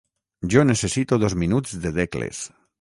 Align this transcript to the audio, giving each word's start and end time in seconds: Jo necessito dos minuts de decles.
Jo 0.53 0.63
necessito 0.69 1.21
dos 1.25 1.37
minuts 1.43 1.77
de 1.87 1.95
decles. 2.01 2.45